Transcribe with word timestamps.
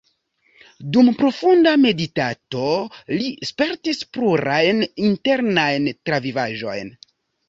Dum 0.95 1.09
profunda 1.17 1.73
meditado 1.81 2.63
li 3.15 3.27
spertis 3.49 4.01
plurajn 4.17 4.81
internajn 5.11 5.87
travivaĵojn. 6.11 6.91